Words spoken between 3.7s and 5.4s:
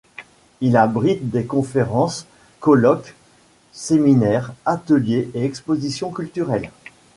séminaires, ateliers